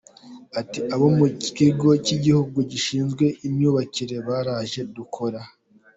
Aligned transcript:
Ati 0.59 0.79
“Abo 0.93 1.07
mu 1.17 1.27
kigo 1.55 1.89
cy’Igihugu 2.05 2.57
gishinzwe 2.71 3.25
imyubakire 3.47 4.15
baraje 4.27 4.81
dukora 4.95 5.41